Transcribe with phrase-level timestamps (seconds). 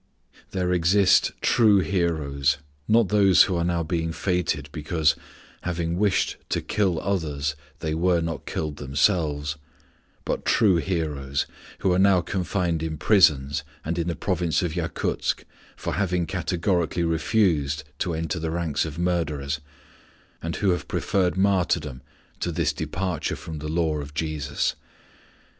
[0.49, 2.57] There exist true heroes,
[2.87, 5.15] not those who are now being fêted because,
[5.61, 9.57] having wished to kill others, they were not killed themselves,
[10.25, 11.45] but true heroes,
[11.81, 15.43] who are now confined in prisons and in the province of Yakoutsk
[15.75, 19.59] for having categorically refused to enter the ranks of murderers,
[20.41, 22.01] and who have preferred martyrdom
[22.39, 24.75] to this departure from the law of Jesus.